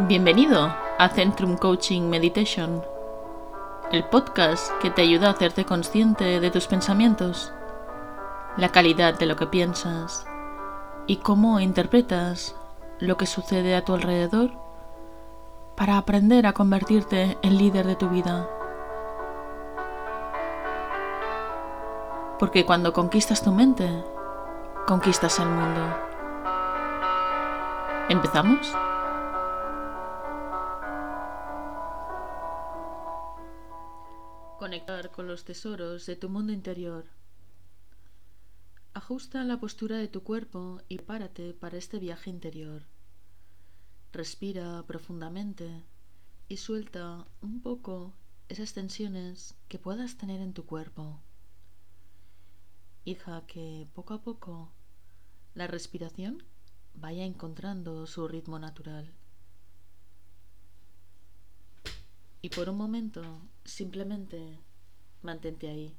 Bienvenido 0.00 0.74
a 0.98 1.08
Centrum 1.08 1.56
Coaching 1.56 2.10
Meditation, 2.10 2.82
el 3.92 4.02
podcast 4.02 4.72
que 4.82 4.90
te 4.90 5.02
ayuda 5.02 5.28
a 5.28 5.30
hacerte 5.30 5.64
consciente 5.64 6.40
de 6.40 6.50
tus 6.50 6.66
pensamientos, 6.66 7.52
la 8.56 8.70
calidad 8.70 9.16
de 9.16 9.26
lo 9.26 9.36
que 9.36 9.46
piensas 9.46 10.26
y 11.06 11.18
cómo 11.18 11.60
interpretas 11.60 12.56
lo 12.98 13.16
que 13.16 13.26
sucede 13.26 13.76
a 13.76 13.84
tu 13.84 13.94
alrededor 13.94 14.50
para 15.76 15.96
aprender 15.96 16.48
a 16.48 16.54
convertirte 16.54 17.38
en 17.42 17.56
líder 17.56 17.86
de 17.86 17.94
tu 17.94 18.08
vida. 18.08 18.50
Porque 22.40 22.66
cuando 22.66 22.92
conquistas 22.92 23.44
tu 23.44 23.52
mente, 23.52 23.88
conquistas 24.88 25.38
el 25.38 25.46
mundo. 25.46 25.80
¿Empezamos? 28.08 28.74
Tesoros 35.44 36.06
de 36.06 36.16
tu 36.16 36.28
mundo 36.28 36.52
interior. 36.52 37.04
Ajusta 38.94 39.44
la 39.44 39.60
postura 39.60 39.98
de 39.98 40.08
tu 40.08 40.22
cuerpo 40.22 40.80
y 40.88 40.98
párate 40.98 41.52
para 41.52 41.76
este 41.76 41.98
viaje 41.98 42.30
interior. 42.30 42.82
Respira 44.12 44.82
profundamente 44.86 45.84
y 46.48 46.56
suelta 46.56 47.26
un 47.40 47.60
poco 47.60 48.14
esas 48.48 48.72
tensiones 48.72 49.54
que 49.68 49.78
puedas 49.78 50.16
tener 50.16 50.40
en 50.40 50.52
tu 50.52 50.64
cuerpo. 50.64 51.20
Hija 53.04 53.44
que 53.46 53.86
poco 53.94 54.14
a 54.14 54.22
poco 54.22 54.72
la 55.54 55.66
respiración 55.66 56.42
vaya 56.94 57.24
encontrando 57.24 58.06
su 58.06 58.28
ritmo 58.28 58.58
natural. 58.58 59.12
Y 62.40 62.50
por 62.50 62.68
un 62.68 62.76
momento 62.76 63.22
simplemente 63.64 64.60
mantente 65.24 65.68
ahí, 65.68 65.96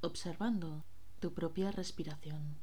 observando 0.00 0.84
tu 1.20 1.32
propia 1.34 1.70
respiración 1.70 2.58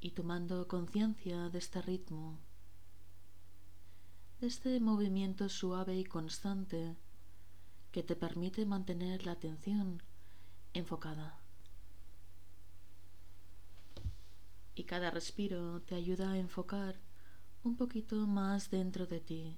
y 0.00 0.10
tomando 0.10 0.66
conciencia 0.68 1.48
de 1.50 1.58
este 1.58 1.80
ritmo, 1.82 2.38
de 4.40 4.46
este 4.48 4.80
movimiento 4.80 5.48
suave 5.48 5.96
y 5.96 6.04
constante 6.04 6.96
que 7.92 8.02
te 8.02 8.16
permite 8.16 8.66
mantener 8.66 9.24
la 9.24 9.32
atención 9.32 10.02
enfocada. 10.72 11.44
y 14.74 14.84
cada 14.84 15.10
respiro 15.10 15.80
te 15.82 15.94
ayuda 15.94 16.32
a 16.32 16.38
enfocar 16.38 17.00
un 17.62 17.76
poquito 17.76 18.26
más 18.26 18.70
dentro 18.70 19.06
de 19.06 19.20
ti. 19.20 19.56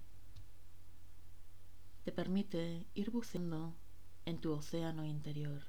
Te 2.07 2.13
permite 2.13 2.87
ir 2.95 3.11
buceando 3.11 3.75
en 4.27 4.41
tu 4.41 4.53
océano 4.53 5.05
interior 5.05 5.65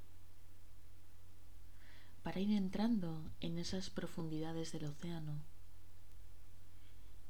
para 2.22 2.40
ir 2.40 2.52
entrando 2.52 3.32
en 3.40 3.58
esas 3.58 3.90
profundidades 3.90 4.72
del 4.72 4.86
océano. 4.86 5.42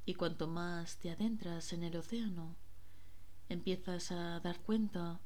Y 0.05 0.15
cuanto 0.15 0.49
más 0.49 0.97
te 0.97 1.09
adentras 1.09 1.71
en 1.71 1.83
el 1.83 1.95
océano, 1.95 2.57
empiezas 3.47 4.11
a 4.11 4.41
dar 4.41 4.59
cuenta 4.59 5.21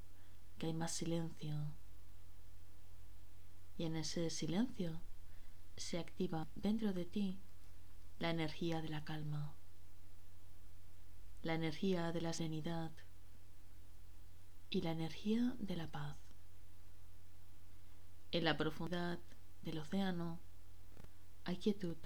que 0.60 0.68
hay 0.68 0.74
más 0.74 0.92
silencio. 0.92 1.74
Y 3.80 3.86
en 3.86 3.96
ese 3.96 4.30
silencio 4.30 5.02
se 5.76 5.98
activa 5.98 6.48
dentro 6.54 6.94
de 6.94 7.06
ti 7.06 7.40
la 8.20 8.30
energía 8.30 8.80
de 8.84 8.90
la 8.90 9.04
calma, 9.04 9.56
la 11.42 11.56
energía 11.56 12.12
de 12.12 12.22
la 12.22 12.34
serenidad 12.34 12.92
y 14.72 14.82
la 14.82 14.92
energía 14.92 15.54
de 15.60 15.76
la 15.76 15.92
paz. 15.92 16.18
En 18.32 18.46
la 18.46 18.56
profundidad 18.56 19.20
del 19.64 19.80
océano 19.80 20.40
hay 21.44 21.58
quietud, 21.58 21.98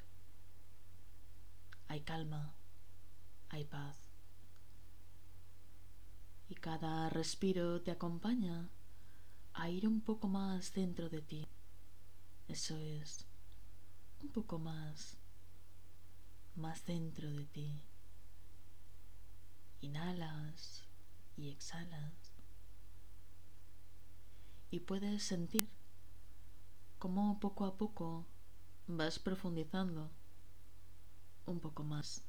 hay 1.88 2.02
calma, 2.02 2.56
hay 3.50 3.66
paz. 3.66 4.02
Y 6.50 6.56
cada 6.56 7.10
respiro 7.12 7.82
te 7.84 7.92
acompaña 7.92 8.72
a 9.54 9.70
ir 9.70 9.88
un 9.88 10.02
poco 10.02 10.28
más 10.28 10.74
dentro 10.74 11.08
de 11.08 11.22
ti. 11.22 11.48
Eso 12.48 12.80
es 12.80 13.28
un 14.22 14.30
poco 14.30 14.58
más, 14.58 15.18
más 16.56 16.84
dentro 16.84 17.32
de 17.32 17.46
ti. 17.46 17.84
Inhalas 19.82 20.84
y 21.38 21.50
exhalas. 21.50 22.25
Y 24.76 24.82
puedes 24.82 25.24
sentir 25.24 25.70
cómo 27.00 27.40
poco 27.40 27.64
a 27.64 27.78
poco 27.78 28.26
vas 28.88 29.20
profundizando 29.20 30.12
un 31.46 31.62
poco 31.62 31.86
más. 31.86 32.26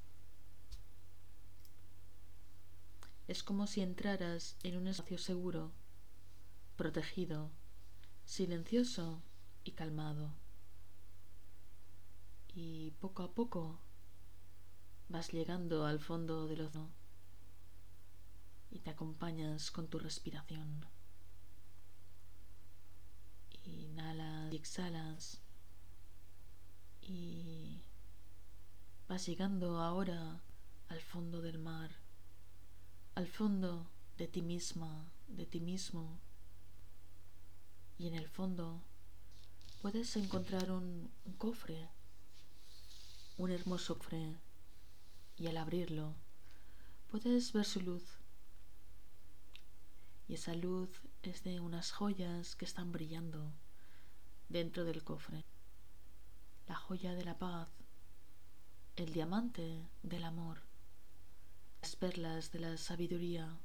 Es 3.26 3.42
como 3.42 3.66
si 3.66 3.80
entraras 3.80 4.56
en 4.62 4.76
un 4.76 4.86
espacio 4.86 5.18
seguro, 5.18 5.72
protegido, 6.76 7.50
silencioso 8.24 9.24
y 9.64 9.72
calmado 9.72 10.32
y 12.54 12.92
poco 13.00 13.24
a 13.24 13.34
poco 13.34 13.80
vas 15.08 15.32
llegando 15.32 15.84
al 15.84 15.98
fondo 15.98 16.46
del 16.46 16.60
océano 16.60 16.92
y 18.70 18.78
te 18.78 18.90
acompañas 18.90 19.72
con 19.72 19.88
tu 19.88 19.98
respiración. 19.98 20.95
Inhalas 23.66 24.53
y 24.53 24.56
exhalas 24.56 25.41
y 27.03 27.82
vas 29.09 29.27
llegando 29.27 29.81
ahora 29.81 30.41
al 30.88 31.00
fondo 31.00 31.41
del 31.41 31.59
mar, 31.59 31.91
al 33.15 33.28
fondo 33.28 33.88
de 34.16 34.28
ti 34.28 34.43
misma, 34.43 35.10
de 35.28 35.47
ti 35.47 35.60
mismo. 35.60 36.19
Y 37.99 38.09
en 38.09 38.15
el 38.15 38.28
fondo 38.28 38.82
puedes 39.81 40.16
encontrar 40.16 40.71
un, 40.71 41.10
un 41.25 41.32
cofre 41.34 41.88
un 43.38 43.50
hermoso 43.50 43.99
cofre 43.99 44.34
y 45.37 45.47
al 45.47 45.59
abrirlo 45.59 46.15
puedes 47.10 47.53
ver 47.53 47.66
su 47.66 47.82
luz. 47.82 48.03
Y 50.28 50.34
esa 50.34 50.55
luz 50.55 50.88
es 51.26 51.42
de 51.42 51.60
unas 51.60 51.91
joyas 51.91 52.54
que 52.54 52.64
están 52.64 52.92
brillando 52.92 53.53
dentro 54.48 54.84
del 54.84 55.03
cofre. 55.03 55.44
La 56.69 56.76
joya 56.76 57.14
de 57.14 57.25
la 57.25 57.38
paz, 57.38 57.69
el 58.94 59.12
diamante 59.12 59.88
del 60.03 60.25
amor, 60.25 60.62
las 61.82 61.97
perlas 61.97 62.53
de 62.53 62.60
la 62.60 62.76
sabiduría 62.76 63.59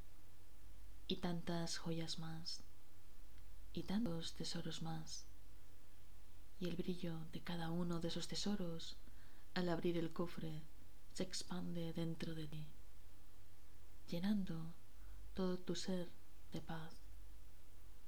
y 1.07 1.17
tantas 1.17 1.77
joyas 1.77 2.17
más, 2.19 2.63
y 3.73 3.83
tantos 3.83 4.33
tesoros 4.33 4.81
más. 4.81 5.27
Y 6.59 6.67
el 6.67 6.75
brillo 6.75 7.25
de 7.31 7.41
cada 7.41 7.69
uno 7.69 7.99
de 7.99 8.07
esos 8.07 8.27
tesoros 8.27 8.97
al 9.53 9.69
abrir 9.69 9.97
el 9.97 10.13
cofre, 10.13 10.63
se 11.13 11.23
expande 11.23 11.93
dentro 11.93 12.33
de 12.33 12.47
ti, 12.47 12.67
llenando 14.07 14.73
todo 15.33 15.59
tu 15.59 15.75
ser 15.75 16.09
de 16.51 16.61
paz, 16.61 17.00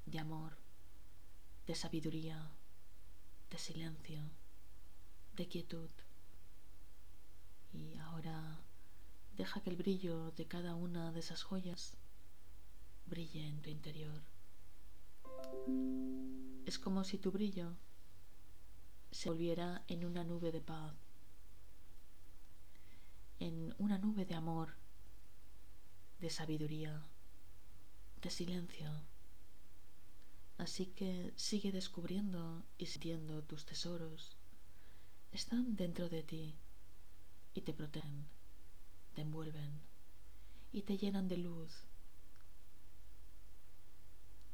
de 0.05 0.19
amor, 0.19 0.57
de 1.67 1.75
sabiduría, 1.75 2.51
de 3.49 3.57
silencio, 3.57 4.21
de 5.35 5.47
quietud. 5.47 5.89
Y 7.71 7.97
ahora 7.97 8.59
deja 9.35 9.61
que 9.61 9.69
el 9.69 9.77
brillo 9.77 10.31
de 10.31 10.47
cada 10.47 10.75
una 10.75 11.11
de 11.11 11.19
esas 11.19 11.43
joyas 11.43 11.97
brille 13.05 13.47
en 13.47 13.61
tu 13.61 13.69
interior. 13.69 14.21
Es 16.65 16.79
como 16.79 17.03
si 17.03 17.17
tu 17.17 17.31
brillo 17.31 17.75
se 19.11 19.29
volviera 19.29 19.83
en 19.87 20.05
una 20.05 20.23
nube 20.23 20.51
de 20.51 20.61
paz 20.61 20.95
en 23.43 23.75
una 23.77 23.97
nube 23.97 24.25
de 24.25 24.35
amor, 24.35 24.69
de 26.21 26.29
sabiduría, 26.29 27.03
de 28.21 28.29
silencio. 28.29 28.89
Así 30.57 30.87
que 30.87 31.33
sigue 31.35 31.71
descubriendo 31.71 32.63
y 32.77 32.85
sintiendo 32.85 33.43
tus 33.43 33.65
tesoros. 33.65 34.37
Están 35.31 35.75
dentro 35.75 36.09
de 36.09 36.23
ti 36.23 36.55
y 37.53 37.61
te 37.61 37.73
protegen, 37.73 38.27
te 39.13 39.21
envuelven 39.21 39.81
y 40.71 40.83
te 40.83 40.97
llenan 40.97 41.27
de 41.27 41.37
luz. 41.37 41.73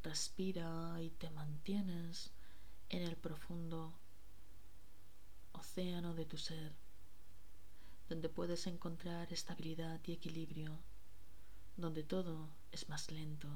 Respira 0.02 1.02
y 1.02 1.10
te 1.12 1.30
mantienes 1.32 2.32
en 2.88 3.04
el 3.04 3.18
profundo 3.18 4.00
océano 5.52 6.14
de 6.14 6.26
tu 6.26 6.38
ser 6.38 6.74
donde 8.08 8.28
puedes 8.28 8.66
encontrar 8.66 9.32
estabilidad 9.32 10.02
y 10.04 10.14
equilibrio, 10.14 10.80
donde 11.78 12.04
todo 12.04 12.50
es 12.72 12.90
más 12.90 13.12
lento, 13.12 13.48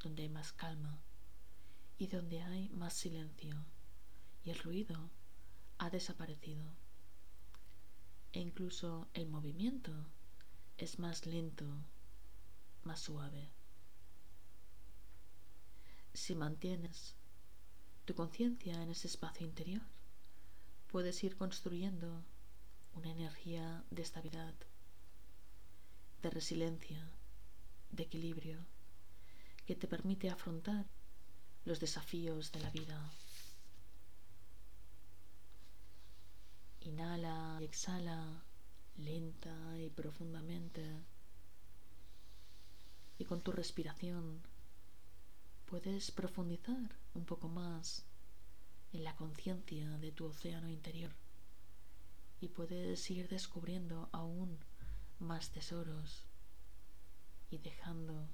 donde 0.00 0.22
hay 0.22 0.28
más 0.28 0.52
calma 0.52 1.02
y 1.98 2.06
donde 2.06 2.42
hay 2.42 2.68
más 2.70 2.94
silencio 2.94 3.64
y 4.44 4.50
el 4.50 4.58
ruido 4.58 5.10
ha 5.78 5.90
desaparecido. 5.90 6.64
E 8.32 8.40
incluso 8.40 9.08
el 9.14 9.28
movimiento 9.28 9.92
es 10.78 10.98
más 10.98 11.26
lento, 11.26 11.66
más 12.82 13.00
suave. 13.00 13.52
Si 16.14 16.34
mantienes 16.34 17.14
tu 18.04 18.14
conciencia 18.14 18.82
en 18.82 18.90
ese 18.90 19.06
espacio 19.06 19.46
interior, 19.46 19.82
puedes 20.88 21.22
ir 21.24 21.36
construyendo 21.36 22.24
una 22.94 23.10
energía 23.10 23.84
de 23.90 24.02
estabilidad, 24.02 24.54
de 26.22 26.30
resiliencia, 26.30 27.10
de 27.90 28.02
equilibrio, 28.02 28.58
que 29.66 29.74
te 29.76 29.88
permite 29.88 30.30
afrontar 30.30 30.86
los 31.64 31.80
desafíos 31.80 32.52
de 32.52 32.60
la 32.60 32.70
vida. 32.70 33.10
Inhala 36.80 37.58
y 37.60 37.64
exhala 37.64 38.42
lenta 38.96 39.78
y 39.78 39.88
profundamente. 39.90 40.84
Y 43.18 43.24
con 43.24 43.40
tu 43.42 43.52
respiración 43.52 44.42
puedes 45.66 46.10
profundizar 46.10 46.96
un 47.14 47.24
poco 47.24 47.48
más 47.48 48.04
en 48.92 49.04
la 49.04 49.14
conciencia 49.16 49.88
de 49.98 50.12
tu 50.12 50.26
océano 50.26 50.68
interior 50.68 51.12
y 52.40 52.48
puedes 52.48 53.08
ir 53.10 53.28
descubriendo 53.28 54.08
aún 54.12 54.58
más 55.20 55.50
tesoros 55.50 56.24
y 57.50 57.58
dejando 57.58 58.28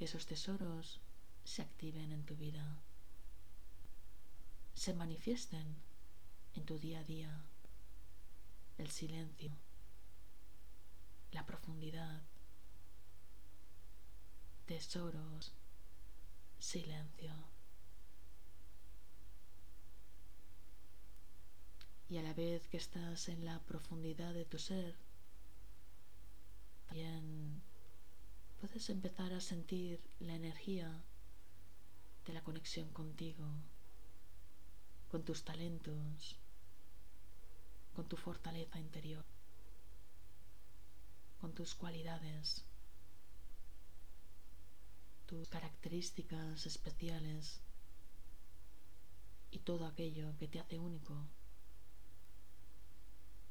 esos 0.00 0.26
tesoros 0.26 1.00
se 1.44 1.62
activen 1.62 2.12
en 2.12 2.24
tu 2.24 2.36
vida, 2.36 2.78
se 4.74 4.94
manifiesten 4.94 5.76
en 6.54 6.64
tu 6.64 6.78
día 6.78 7.00
a 7.00 7.04
día 7.04 7.44
el 8.78 8.90
silencio, 8.90 9.52
la 11.32 11.46
profundidad, 11.46 12.22
tesoros, 14.66 15.52
silencio. 16.58 17.32
Y 22.08 22.18
a 22.18 22.22
la 22.22 22.34
vez 22.34 22.66
que 22.68 22.76
estás 22.76 23.28
en 23.28 23.44
la 23.44 23.58
profundidad 23.60 24.34
de 24.34 24.44
tu 24.44 24.58
ser, 24.58 24.96
también 26.86 27.62
puedes 28.60 28.90
empezar 28.90 29.32
a 29.32 29.40
sentir 29.40 29.98
la 30.20 30.34
energía 30.34 31.02
de 32.26 32.32
la 32.32 32.42
conexión 32.42 32.88
contigo, 32.90 33.44
con 35.10 35.24
tus 35.24 35.44
talentos, 35.44 36.36
con 37.94 38.08
tu 38.08 38.16
fortaleza 38.16 38.78
interior, 38.78 39.24
con 41.40 41.52
tus 41.52 41.74
cualidades, 41.74 42.64
tus 45.26 45.48
características 45.48 46.66
especiales 46.66 47.60
y 49.50 49.58
todo 49.58 49.86
aquello 49.86 50.36
que 50.38 50.48
te 50.48 50.60
hace 50.60 50.78
único. 50.78 51.14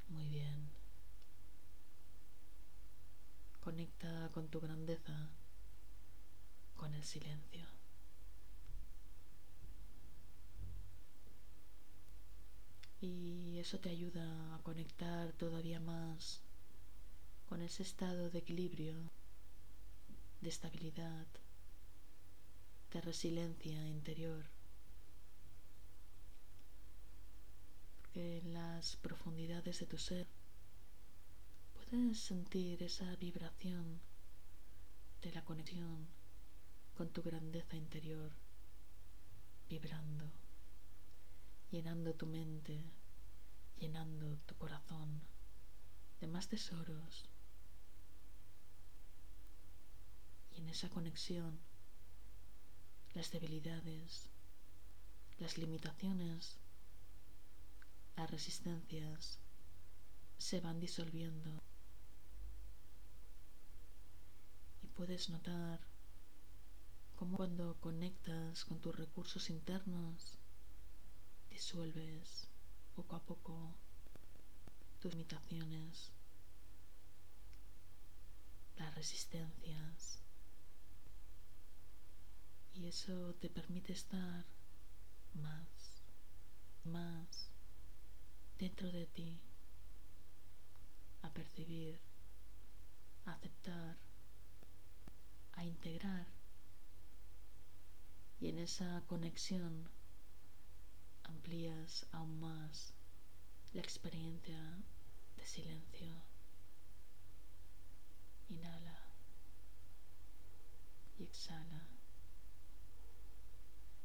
Muy 0.09 0.27
bien. 0.29 0.69
Conecta 3.59 4.29
con 4.33 4.47
tu 4.47 4.59
grandeza, 4.59 5.29
con 6.75 6.93
el 6.93 7.03
silencio. 7.03 7.80
Y 13.01 13.57
eso 13.57 13.79
te 13.79 13.89
ayuda 13.89 14.55
a 14.55 14.59
conectar 14.59 15.33
todavía 15.33 15.79
más 15.79 16.41
con 17.49 17.61
ese 17.61 17.81
estado 17.81 18.29
de 18.29 18.39
equilibrio, 18.39 18.95
de 20.39 20.49
estabilidad, 20.49 21.25
de 22.93 23.01
resiliencia 23.01 23.87
interior. 23.87 24.45
Porque 27.97 28.37
en 28.37 28.53
las 28.53 28.95
profundidades 28.97 29.79
de 29.79 29.87
tu 29.87 29.97
ser 29.97 30.27
puedes 31.73 32.19
sentir 32.19 32.83
esa 32.83 33.15
vibración 33.15 33.99
de 35.23 35.31
la 35.31 35.43
conexión 35.43 36.07
con 36.95 37.09
tu 37.09 37.23
grandeza 37.23 37.75
interior 37.75 38.31
vibrando 39.69 40.40
llenando 41.71 42.13
tu 42.13 42.25
mente, 42.25 42.83
llenando 43.79 44.37
tu 44.45 44.55
corazón 44.55 45.21
de 46.19 46.27
más 46.27 46.49
tesoros. 46.49 47.29
Y 50.51 50.57
en 50.59 50.67
esa 50.69 50.89
conexión, 50.89 51.59
las 53.13 53.31
debilidades, 53.31 54.29
las 55.39 55.57
limitaciones, 55.57 56.57
las 58.17 58.29
resistencias 58.29 59.39
se 60.37 60.59
van 60.59 60.79
disolviendo. 60.81 61.63
Y 64.83 64.87
puedes 64.87 65.29
notar 65.29 65.79
cómo 67.15 67.37
cuando 67.37 67.79
conectas 67.79 68.65
con 68.65 68.81
tus 68.81 68.95
recursos 68.95 69.49
internos, 69.49 70.40
disuelves 71.61 72.47
poco 72.95 73.15
a 73.15 73.19
poco 73.19 73.75
tus 74.99 75.13
limitaciones, 75.13 76.11
las 78.77 78.95
resistencias. 78.95 80.19
Y 82.73 82.87
eso 82.87 83.35
te 83.35 83.47
permite 83.47 83.93
estar 83.93 84.43
más, 85.35 86.01
más 86.83 87.51
dentro 88.57 88.91
de 88.91 89.05
ti, 89.05 89.39
a 91.21 91.29
percibir, 91.29 91.99
a 93.25 93.33
aceptar, 93.33 93.97
a 95.53 95.63
integrar. 95.63 96.25
Y 98.39 98.49
en 98.49 98.57
esa 98.57 99.03
conexión 99.05 100.00
amplías 101.31 102.05
aún 102.11 102.39
más 102.39 102.93
la 103.73 103.81
experiencia 103.81 104.61
de 105.37 105.45
silencio. 105.45 106.13
Inhala 108.49 108.99
y 111.17 111.23
exhala 111.23 111.87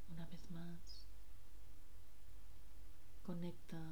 una 0.08 0.26
vez 0.26 0.50
más. 0.50 1.08
Conecta 3.24 3.82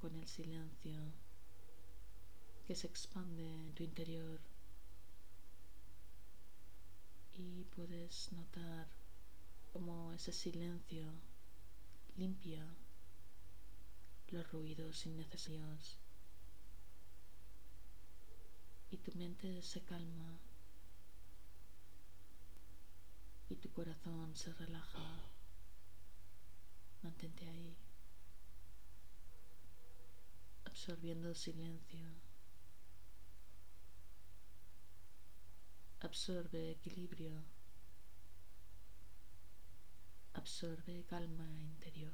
con 0.00 0.16
el 0.16 0.26
silencio 0.26 1.12
que 2.66 2.74
se 2.74 2.86
expande 2.86 3.46
en 3.46 3.74
tu 3.74 3.82
interior 3.82 4.40
y 7.34 7.64
puedes 7.64 8.32
notar 8.32 8.88
cómo 9.72 10.12
ese 10.14 10.32
silencio 10.32 11.12
limpia 12.18 12.66
los 14.30 14.50
ruidos 14.50 15.06
innecesarios 15.06 15.98
y 18.90 18.96
tu 18.96 19.16
mente 19.16 19.62
se 19.62 19.80
calma 19.82 20.40
y 23.48 23.54
tu 23.54 23.70
corazón 23.70 24.34
se 24.34 24.52
relaja. 24.54 25.22
Mantente 27.02 27.48
ahí, 27.48 27.76
absorbiendo 30.64 31.28
el 31.28 31.36
silencio. 31.36 32.08
Absorbe 36.00 36.72
equilibrio 36.72 37.57
absorbe 40.38 41.04
calma 41.04 41.48
interior 41.60 42.12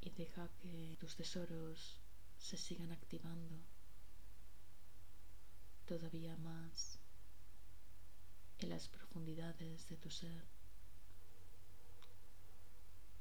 y 0.00 0.10
deja 0.10 0.48
que 0.60 0.96
tus 0.98 1.14
tesoros 1.16 2.00
se 2.38 2.56
sigan 2.56 2.92
activando 2.92 3.56
todavía 5.84 6.34
más 6.38 6.98
en 8.60 8.70
las 8.70 8.88
profundidades 8.88 9.86
de 9.90 9.96
tu 9.98 10.10
ser, 10.10 10.44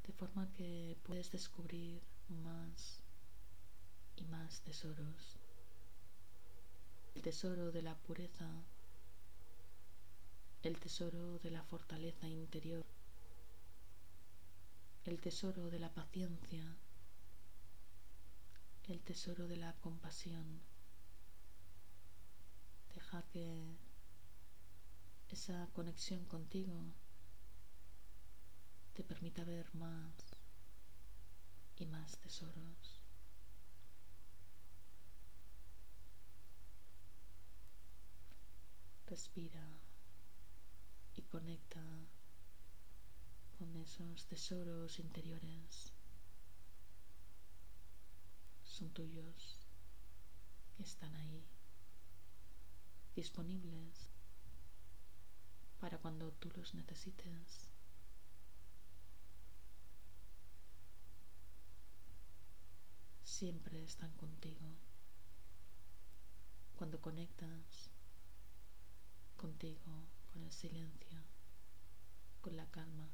de 0.07 0.13
forma 0.13 0.49
que 0.53 0.97
puedes 1.03 1.29
descubrir 1.29 2.01
más 2.29 3.01
y 4.15 4.23
más 4.25 4.61
tesoros. 4.61 5.37
El 7.15 7.21
tesoro 7.21 7.71
de 7.71 7.81
la 7.81 7.95
pureza, 7.95 8.49
el 10.63 10.77
tesoro 10.77 11.39
de 11.39 11.51
la 11.51 11.63
fortaleza 11.63 12.27
interior, 12.27 12.85
el 15.05 15.19
tesoro 15.21 15.69
de 15.69 15.79
la 15.79 15.89
paciencia, 15.93 16.75
el 18.87 18.99
tesoro 19.01 19.47
de 19.47 19.55
la 19.55 19.73
compasión. 19.79 20.61
Deja 22.93 23.23
que 23.31 23.77
esa 25.29 25.67
conexión 25.73 26.25
contigo 26.25 26.93
te 28.93 29.03
permita 29.03 29.45
ver 29.45 29.73
más 29.75 30.13
y 31.77 31.85
más 31.85 32.17
tesoros. 32.17 32.99
Respira 39.05 39.78
y 41.19 41.21
conecta 41.23 41.83
con 43.57 43.75
esos 43.75 44.25
tesoros 44.25 44.99
interiores. 44.99 45.91
Son 48.63 48.89
tuyos 48.91 49.59
están 50.77 51.13
ahí, 51.13 51.43
disponibles 53.17 54.07
para 55.81 55.97
cuando 55.97 56.31
tú 56.31 56.49
los 56.55 56.73
necesites. 56.73 57.69
Siempre 63.23 63.83
están 63.83 64.13
contigo. 64.13 64.69
Cuando 66.77 67.01
conectas 67.01 67.91
contigo, 69.35 70.07
con 70.31 70.43
el 70.43 70.51
silencio, 70.51 71.21
con 72.41 72.55
la 72.55 72.65
calma, 72.71 73.09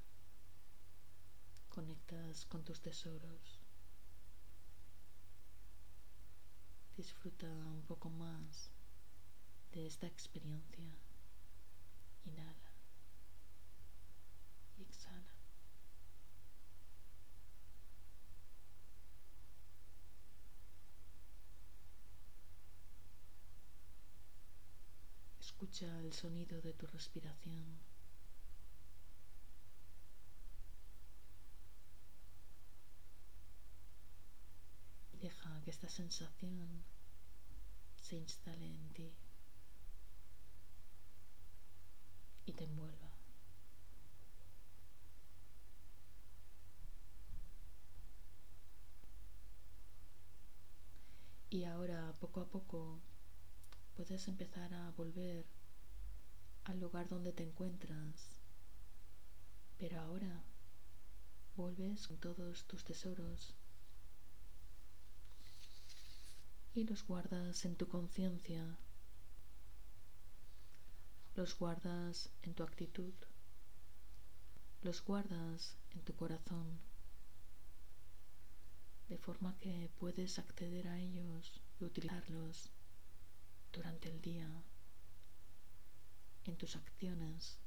conectas 1.70 2.46
con 2.46 2.64
tus 2.64 2.82
tesoros. 2.82 3.60
Disfruta 6.96 7.48
un 7.48 7.84
poco 7.84 8.10
más 8.10 8.72
de 9.74 9.86
esta 9.86 10.08
experiencia. 10.08 10.98
Inhala 12.26 12.72
y 14.78 14.84
exhala. 14.84 15.36
Escucha 25.56 26.00
el 26.02 26.12
sonido 26.12 26.62
de 26.62 26.74
tu 26.74 26.86
respiración. 26.86 27.64
Deja 35.22 35.62
que 35.64 35.72
esta 35.72 35.88
sensación 35.88 36.84
se 37.96 38.18
instale 38.18 38.66
en 38.68 38.90
ti. 38.94 39.14
y 42.46 42.54
te 42.54 42.66
envuelva. 42.66 43.10
Y 51.50 51.64
ahora, 51.64 52.14
poco 52.20 52.42
a 52.42 52.46
poco, 52.46 53.00
puedes 53.96 54.28
empezar 54.28 54.74
a 54.74 54.92
volver 54.92 55.46
al 56.66 56.80
lugar 56.80 57.08
donde 57.08 57.32
te 57.32 57.44
encuentras. 57.44 58.42
Pero 59.78 60.00
ahora 60.02 60.44
vuelves 61.56 62.08
con 62.08 62.18
todos 62.18 62.66
tus 62.66 62.84
tesoros 62.84 63.56
y 66.74 66.84
los 66.84 67.06
guardas 67.08 67.64
en 67.66 67.76
tu 67.76 67.88
conciencia. 67.88 68.78
Los 71.36 71.58
guardas 71.58 72.30
en 72.44 72.54
tu 72.54 72.64
actitud, 72.64 73.14
los 74.82 75.04
guardas 75.04 75.78
en 75.92 76.02
tu 76.02 76.16
corazón, 76.16 76.80
de 79.10 79.18
forma 79.18 79.58
que 79.60 79.90
puedes 80.00 80.40
acceder 80.40 80.88
a 80.88 81.00
ellos 81.00 81.62
y 81.80 81.84
utilizarlos 81.84 82.72
durante 83.76 84.10
el 84.10 84.22
día, 84.22 84.50
en 86.46 86.56
tus 86.58 86.76
acciones, 86.76 87.60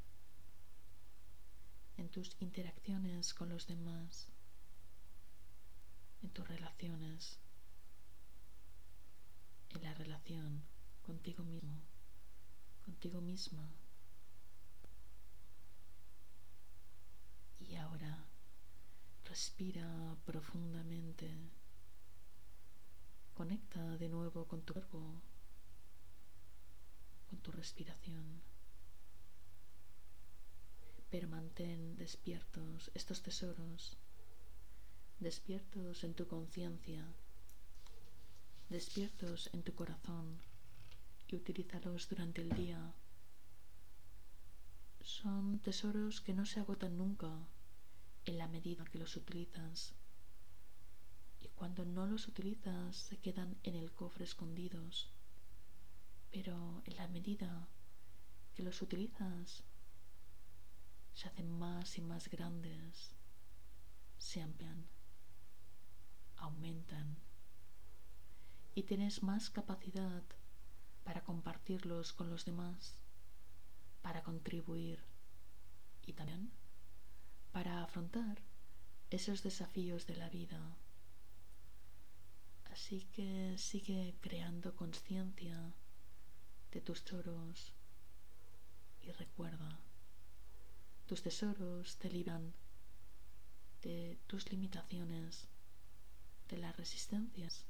en 1.97 2.09
tus 2.09 2.37
interacciones 2.41 3.35
con 3.35 3.49
los 3.51 3.67
demás, 3.67 4.29
en 6.23 6.31
tus 6.31 6.49
relaciones, 6.49 7.39
en 9.75 9.83
la 9.83 9.95
relación 9.95 10.63
contigo 11.03 11.45
mismo 11.45 11.89
contigo 12.89 13.21
misma. 13.21 13.69
Y 17.61 17.77
ahora 17.77 18.25
respira 19.25 20.17
profundamente. 20.25 21.29
Conecta 23.35 23.99
de 23.99 24.09
nuevo 24.09 24.47
con 24.47 24.63
tu 24.63 24.73
cuerpo, 24.73 25.21
con 27.29 27.39
tu 27.41 27.51
respiración. 27.53 28.43
Pero 31.11 31.29
mantén 31.29 31.97
despiertos 31.97 32.91
estos 32.95 33.23
tesoros, 33.23 33.97
despiertos 35.21 36.05
en 36.05 36.13
tu 36.15 36.27
conciencia, 36.27 37.05
despiertos 38.69 39.49
en 39.55 39.63
tu 39.63 39.75
corazón 39.75 40.39
y 41.29 41.37
utilízalos 41.37 42.09
durante 42.09 42.43
el 42.43 42.51
día. 42.51 42.95
Son 45.01 45.59
tesoros 45.61 46.21
que 46.21 46.35
no 46.35 46.45
se 46.45 46.61
agotan 46.61 46.97
nunca 46.97 47.49
en 48.27 48.37
la 48.37 48.47
medida 48.47 48.85
que 48.85 48.99
los 48.99 49.17
utilizas. 49.17 49.95
Y 51.41 51.49
cuando 51.49 51.85
no 51.85 52.07
los 52.07 52.29
utilizas 52.29 52.97
se 52.97 53.17
quedan 53.19 53.57
en 53.63 53.75
el 53.75 53.93
cofre 53.93 54.25
escondidos. 54.25 55.11
Pero 56.31 56.83
en 56.85 56.97
la 56.97 57.09
medida 57.09 57.69
que 58.55 58.63
los 58.63 58.83
utilizas 58.83 59.65
se 61.15 61.29
hacen 61.29 61.51
más 61.51 61.99
y 61.99 62.01
más 62.01 62.29
grandes, 62.29 63.15
se 64.19 64.43
amplian, 64.43 64.87
aumentan 66.37 67.19
y 68.75 68.85
tienes 68.85 69.23
más 69.23 69.51
capacidad 69.51 70.23
para 71.05 71.25
compartirlos 71.25 72.13
con 72.13 72.31
los 72.31 72.45
demás, 72.45 72.99
para 74.03 74.23
contribuir 74.23 75.03
y 76.07 76.13
también 76.13 76.53
para 77.53 77.83
afrontar 77.83 78.43
esos 79.11 79.43
desafíos 79.43 80.07
de 80.07 80.17
la 80.17 80.29
vida. 80.29 80.77
Así 82.71 83.09
que 83.13 83.57
sigue 83.59 84.17
creando 84.21 84.77
conciencia 84.77 85.75
de 86.73 86.81
tus 86.81 87.05
tesoros 87.05 87.73
y 89.01 89.13
recuerda, 89.13 89.81
tus 91.07 91.23
tesoros 91.23 91.97
te 91.99 92.11
libran 92.11 92.55
de 93.83 94.19
tus 94.27 94.51
limitaciones, 94.51 95.49
de 96.49 96.59
las 96.59 96.77
resistencias. 96.77 97.67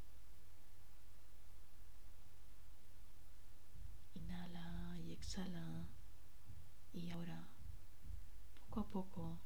Exhala 5.18 5.88
y 6.92 7.10
ahora 7.10 7.48
poco 8.60 8.80
a 8.80 8.88
poco, 8.88 9.40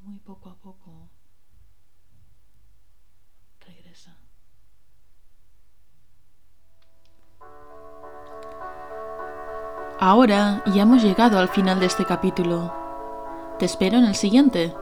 muy 0.00 0.18
poco 0.20 0.48
a 0.48 0.56
poco, 0.56 1.10
Ahora 10.02 10.62
ya 10.64 10.84
hemos 10.84 11.02
llegado 11.02 11.38
al 11.38 11.50
final 11.50 11.78
de 11.78 11.84
este 11.84 12.06
capítulo. 12.06 12.72
Te 13.58 13.66
espero 13.66 13.98
en 13.98 14.06
el 14.06 14.14
siguiente, 14.14 14.74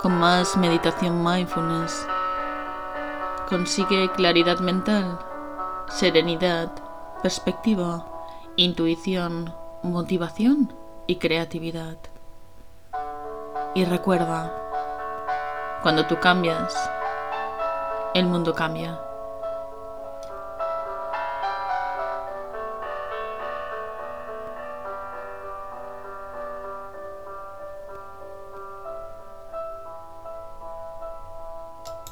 con 0.00 0.18
más 0.18 0.56
meditación 0.56 1.22
mindfulness. 1.22 2.06
Consigue 3.50 4.10
claridad 4.12 4.58
mental, 4.60 5.18
serenidad, 5.90 6.70
perspectiva 7.22 8.06
intuición, 8.56 9.54
motivación 9.82 10.72
y 11.06 11.16
creatividad. 11.16 11.98
Y 13.74 13.84
recuerda, 13.84 14.50
cuando 15.82 16.06
tú 16.06 16.18
cambias, 16.20 16.74
El 18.14 18.24
mundo 18.24 18.54
cambia 18.54 18.98